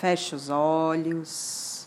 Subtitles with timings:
[0.00, 1.86] Feche os olhos.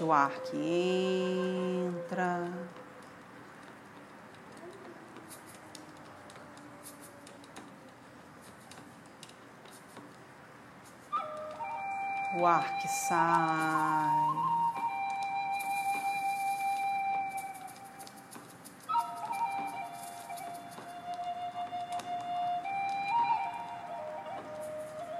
[0.00, 2.48] O ar que entra.
[12.36, 13.28] O ar que sai.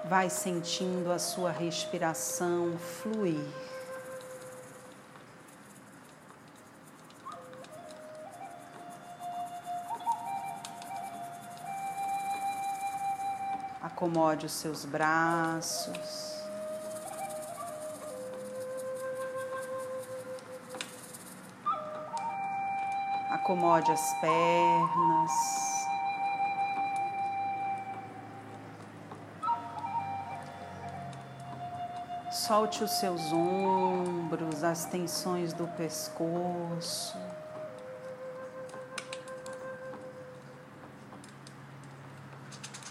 [0.05, 3.78] Vai sentindo a sua respiração fluir.
[13.99, 16.47] Acomode os seus braços.
[23.29, 25.33] Acomode as pernas.
[32.31, 37.19] Solte os seus ombros, as tensões do pescoço.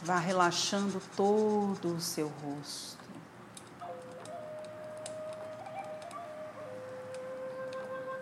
[0.08, 3.04] Vá relaxando todo o seu rosto.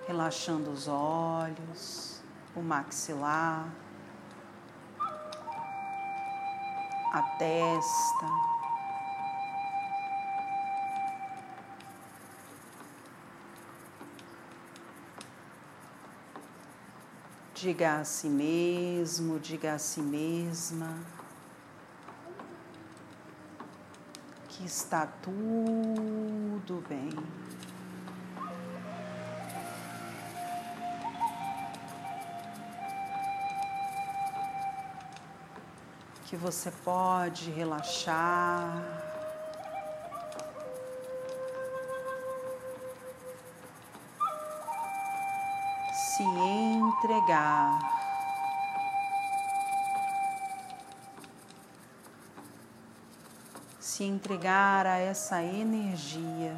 [0.07, 2.23] Relaxando os olhos,
[2.55, 3.71] o maxilar,
[7.13, 8.25] a testa.
[17.53, 21.24] Diga a si mesmo, diga a si mesma.
[24.65, 27.11] Está tudo bem.
[36.25, 38.83] Que você pode relaxar.
[45.93, 48.04] Se entregar.
[53.95, 56.53] Se entregar a essa energia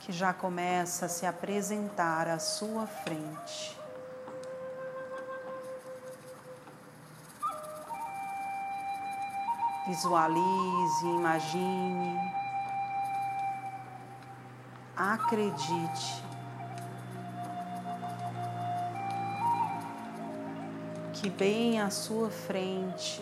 [0.00, 3.74] que já começa a se apresentar à sua frente.
[9.86, 12.20] Visualize, imagine,
[14.94, 16.27] acredite
[21.20, 23.20] que bem à sua frente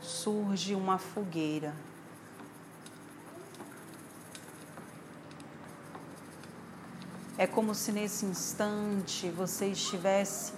[0.00, 1.72] surge uma fogueira.
[7.38, 10.52] É como se nesse instante você estivesse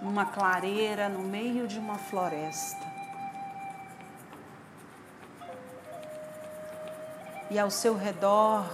[0.00, 2.86] numa clareira no meio de uma floresta.
[7.50, 8.64] E ao seu redor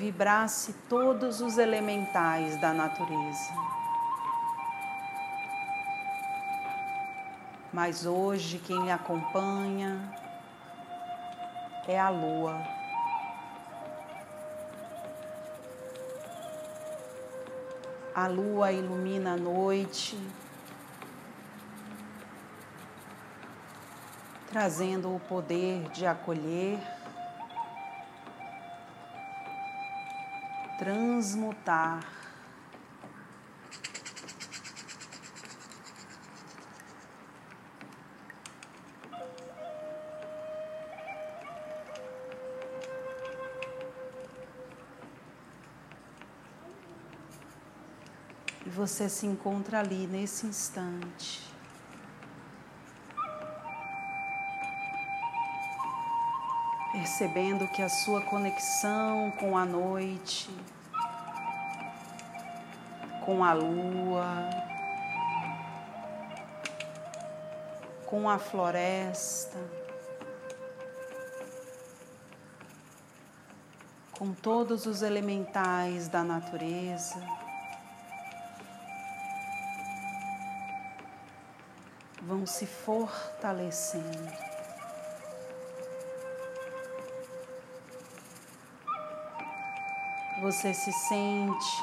[0.00, 3.52] vibrasse todos os elementais da natureza.
[7.70, 10.10] Mas hoje quem lhe acompanha
[11.86, 12.66] é a lua.
[18.14, 20.18] A lua ilumina a noite,
[24.50, 26.80] trazendo o poder de acolher
[30.80, 32.00] transmutar.
[48.64, 51.49] E você se encontra ali nesse instante.
[57.00, 60.50] Percebendo que a sua conexão com a noite,
[63.24, 64.50] com a lua,
[68.04, 69.56] com a floresta,
[74.12, 77.16] com todos os elementais da natureza.
[82.22, 84.49] vão se fortalecendo.
[90.40, 91.82] Você se sente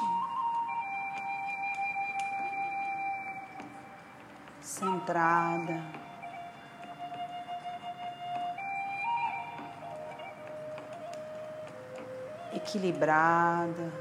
[4.60, 5.82] centrada.
[12.52, 13.92] Equilibrada.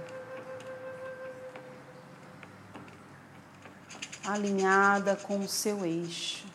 [4.27, 6.45] alinhada com o seu eixo.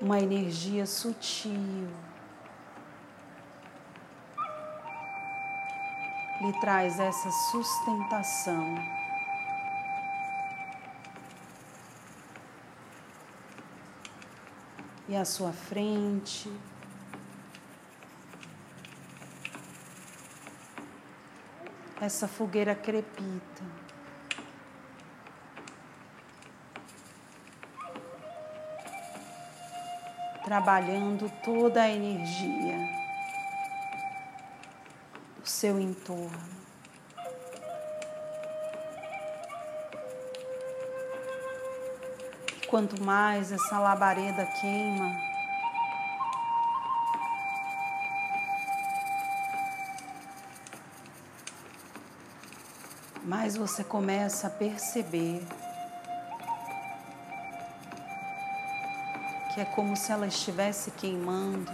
[0.00, 1.88] Uma energia sutil
[6.40, 8.76] lhe traz essa sustentação.
[15.06, 16.50] E à sua frente,
[22.00, 23.79] essa fogueira crepita.
[30.50, 32.76] Trabalhando toda a energia
[35.38, 36.50] do seu entorno.
[42.66, 45.20] Quanto mais essa labareda queima,
[53.22, 55.46] mais você começa a perceber
[59.60, 61.70] é como se ela estivesse queimando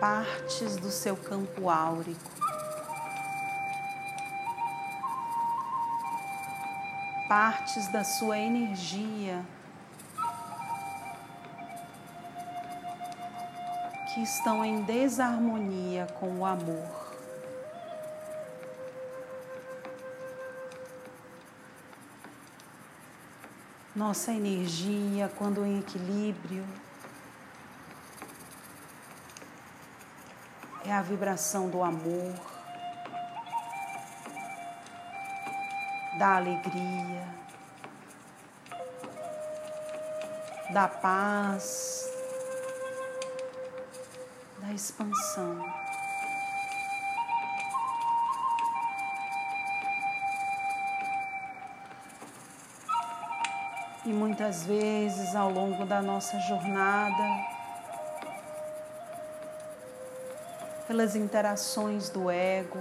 [0.00, 2.30] partes do seu campo áurico.
[7.28, 9.44] Partes da sua energia
[14.12, 17.03] que estão em desarmonia com o amor.
[23.94, 26.66] Nossa energia, quando em equilíbrio,
[30.84, 32.34] é a vibração do amor,
[36.18, 37.28] da alegria,
[40.72, 42.10] da paz,
[44.58, 45.83] da expansão.
[54.14, 57.44] Muitas vezes ao longo da nossa jornada,
[60.86, 62.78] pelas interações do ego,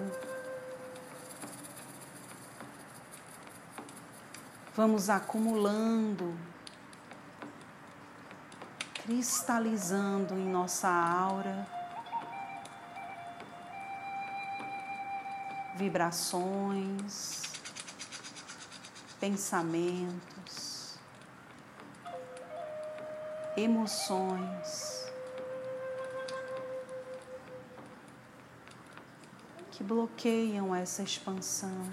[4.75, 6.38] vamos acumulando,
[8.94, 11.68] cristalizando em nossa aura
[15.75, 17.41] vibrações,
[19.19, 20.72] pensamentos,
[23.55, 25.11] emoções
[29.71, 31.89] que bloqueiam essa expansão,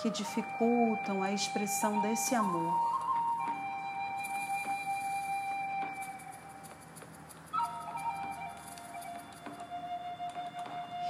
[0.00, 2.90] que dificultam a expressão desse amor.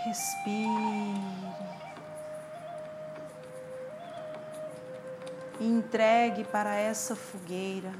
[0.05, 1.10] Respire.
[5.90, 7.92] Entregue para essa fogueira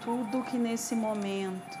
[0.00, 1.78] tudo que nesse momento,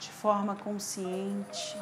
[0.00, 1.78] de forma consciente,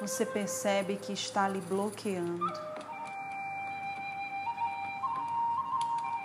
[0.00, 2.52] você percebe que está lhe bloqueando,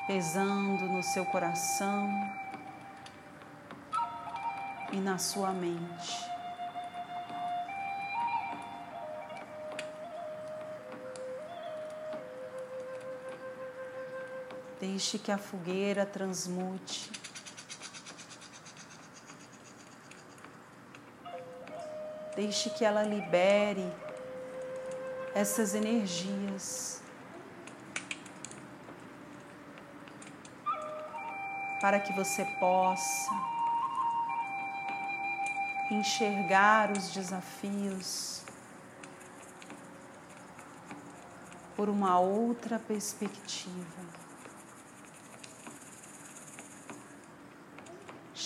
[0.08, 2.10] pesando no seu coração
[4.92, 6.39] e na sua mente.
[14.80, 17.12] Deixe que a fogueira transmute.
[22.36, 23.92] Deixe que ela libere
[25.36, 27.02] essas energias
[31.82, 33.32] para que você possa
[35.92, 38.44] enxergar os desafios
[41.76, 44.19] por uma outra perspectiva.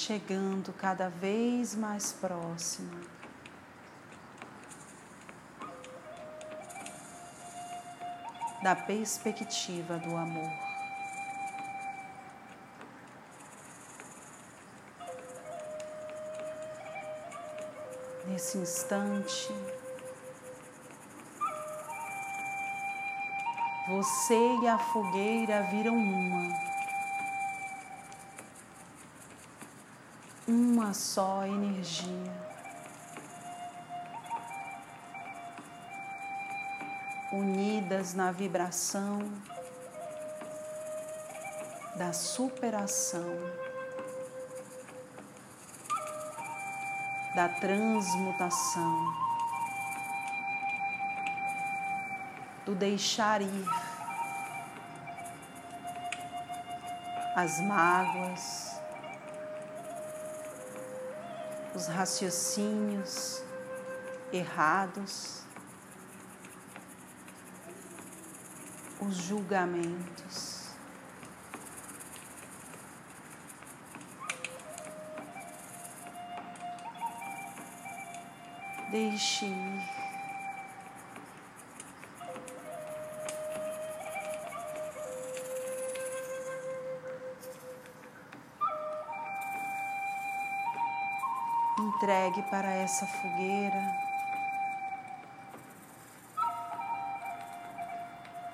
[0.04, 3.00] chegando cada vez mais próxima.
[8.62, 10.52] Da perspectiva do amor.
[18.28, 19.54] Nesse instante,
[23.88, 26.73] você e a fogueira viram uma.
[30.84, 32.34] Uma só energia.
[37.32, 39.20] Unidas na vibração
[41.96, 43.24] da superação,
[47.34, 49.24] da transmutação.
[52.66, 53.66] do deixar ir
[57.36, 58.73] as mágoas,
[61.76, 63.44] os raciocínios
[64.32, 65.44] errados,
[69.00, 70.64] os julgamentos.
[78.92, 80.03] Deixe ir.
[92.04, 93.96] Entregue para essa fogueira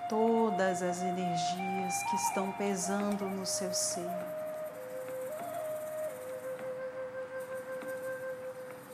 [0.07, 4.07] todas as energias que estão pesando no seu ser.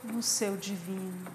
[0.02, 1.30] No seu divino.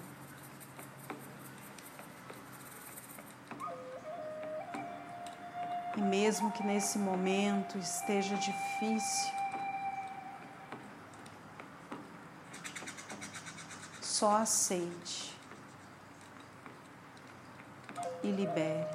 [5.96, 9.41] E mesmo que nesse momento esteja difícil,
[14.22, 15.36] só aceite
[18.22, 18.86] e libere.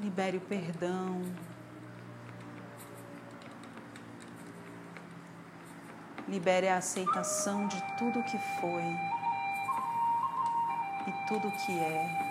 [0.00, 1.22] Libere o perdão.
[6.26, 8.82] Libere a aceitação de tudo que foi
[11.06, 12.29] e tudo que é.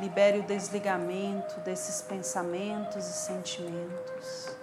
[0.00, 4.56] Libere o desligamento desses pensamentos e sentimentos.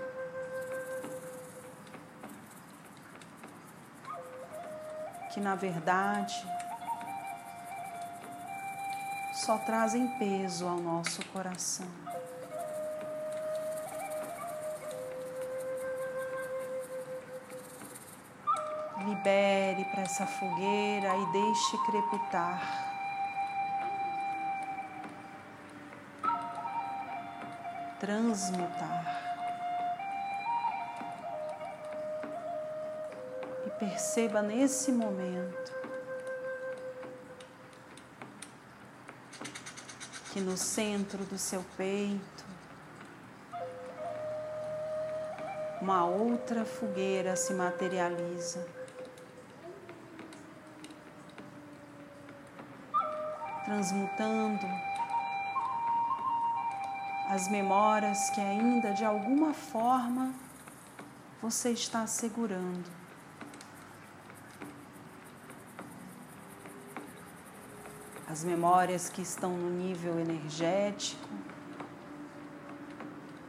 [5.31, 6.33] Que na verdade
[9.31, 11.87] só trazem peso ao nosso coração.
[19.05, 22.86] Libere para essa fogueira e deixe crepitar.
[27.99, 29.23] Transmutar.
[33.65, 35.75] E perceba nesse momento
[40.31, 42.45] que no centro do seu peito
[45.81, 48.65] uma outra fogueira se materializa.
[53.63, 54.65] Transmutando
[57.37, 60.33] as memórias que ainda de alguma forma
[61.39, 62.89] você está segurando.
[68.27, 71.29] As memórias que estão no nível energético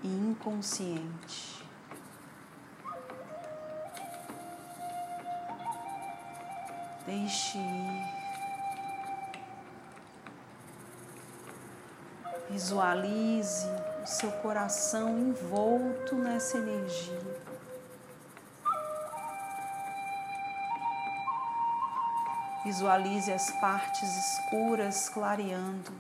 [0.03, 1.65] e inconsciente.
[7.07, 8.18] Deixe ir.
[12.51, 13.67] Visualize
[14.03, 17.21] o seu coração envolto nessa energia.
[22.65, 25.93] Visualize as partes escuras clareando.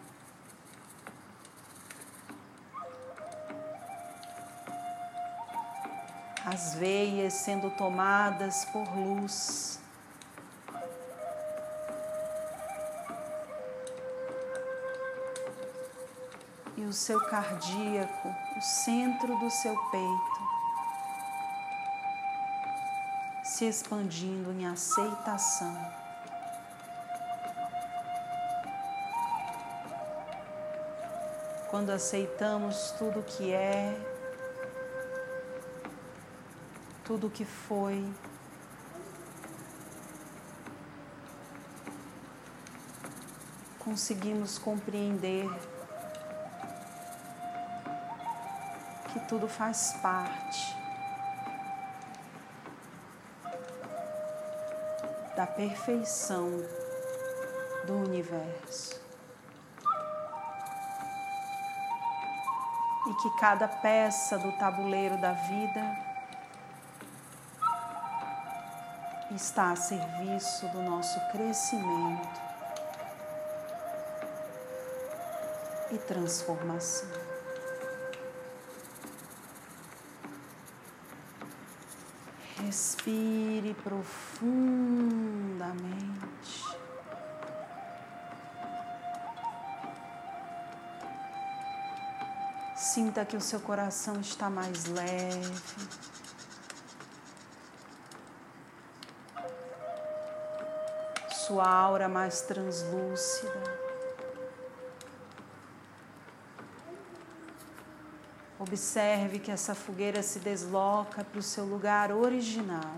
[6.44, 9.78] As veias sendo tomadas por luz.
[16.88, 20.48] O seu cardíaco, o centro do seu peito,
[23.44, 25.76] se expandindo em aceitação.
[31.70, 33.94] Quando aceitamos tudo que é,
[37.04, 38.02] tudo que foi,
[43.78, 45.46] conseguimos compreender
[49.28, 50.76] tudo faz parte
[55.36, 56.50] da perfeição
[57.86, 59.08] do universo.
[63.08, 65.96] e que cada peça do tabuleiro da vida
[69.34, 72.40] está a serviço do nosso crescimento
[75.90, 77.27] e transformação.
[82.68, 86.66] Respire profundamente.
[92.76, 95.88] Sinta que o seu coração está mais leve.
[101.46, 103.87] Sua aura mais translúcida.
[108.68, 112.96] Observe que essa fogueira se desloca para o seu lugar original,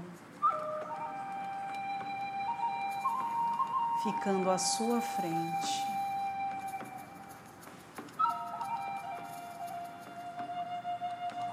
[4.02, 5.86] ficando à sua frente.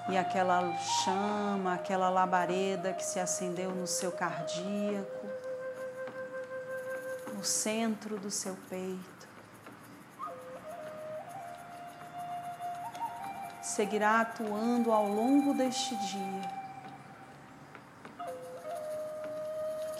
[0.09, 5.27] E aquela chama, aquela labareda que se acendeu no seu cardíaco,
[7.35, 9.26] no centro do seu peito,
[13.77, 16.49] seguirá atuando ao longo deste dia,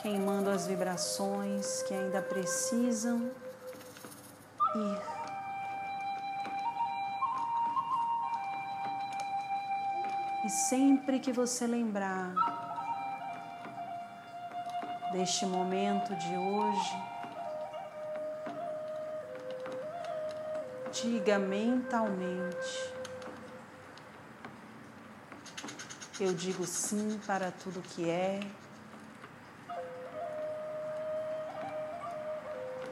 [0.02, 3.30] queimando as vibrações que ainda precisam
[4.76, 5.02] ir.
[10.44, 12.34] E sempre que você lembrar
[15.12, 17.04] deste momento de hoje,
[20.92, 22.97] diga mentalmente:
[26.20, 28.40] Eu digo sim para tudo que é.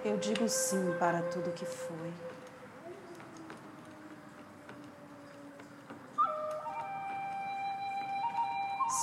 [0.04, 2.14] Eu digo sim para tudo que foi.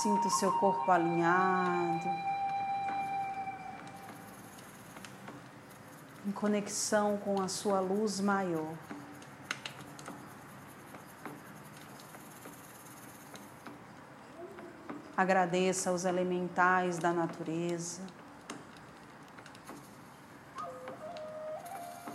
[0.01, 2.09] Sinto seu corpo alinhado,
[6.25, 8.73] em conexão com a sua luz maior.
[15.23, 18.01] Agradeça aos elementais da natureza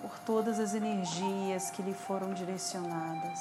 [0.03, 3.41] por todas as energias que lhe foram direcionadas.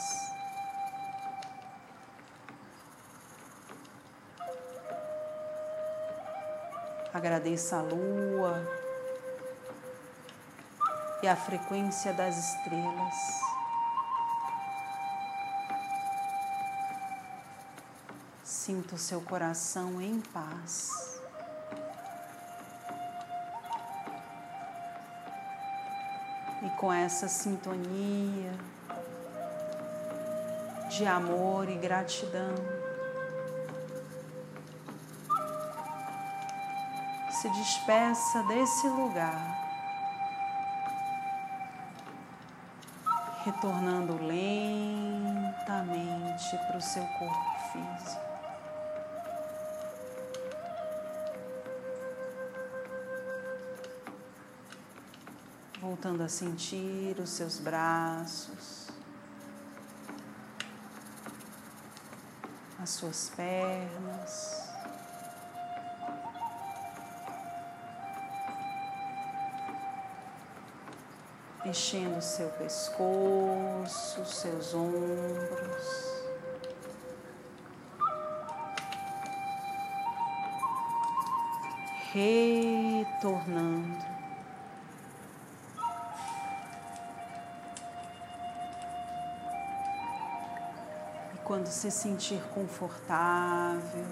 [7.14, 8.66] Agradeça a lua
[11.22, 13.47] e a frequência das estrelas.
[18.48, 21.20] Sinta o seu coração em paz.
[26.64, 28.54] E com essa sintonia
[30.90, 32.56] de amor e gratidão,
[37.30, 39.58] se despeça desse lugar,
[43.44, 44.48] retornando lentamente
[46.66, 48.37] para o seu corpo físico.
[55.82, 58.88] Voltando a sentir os seus braços,
[62.80, 64.66] as suas pernas.
[71.66, 76.08] Mexendo seu pescoço, seus ombros.
[82.14, 84.17] Retornando
[91.48, 94.06] quando se sentir confortável.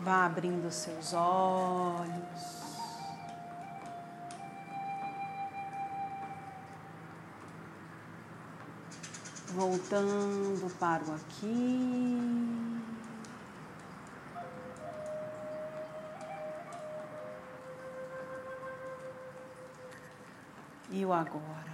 [0.00, 2.62] Vá abrindo seus olhos.
[9.54, 12.53] Voltando para o aqui.
[20.94, 21.73] E o agora.